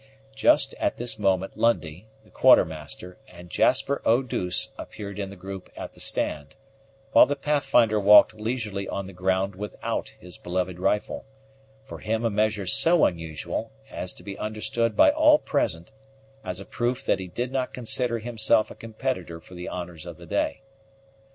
[0.33, 5.69] Just at this moment Lundie, the Quartermaster, and Jasper Eau douce appeared in the group
[5.77, 6.55] at the stand,
[7.11, 11.27] while the Pathfinder walked leisurely on the ground without his beloved rifle,
[11.85, 15.91] for him a measure so unusual, as to be understood by all present
[16.43, 20.17] as a proof that he did not consider himself a competitor for the honors of
[20.17, 20.63] the day.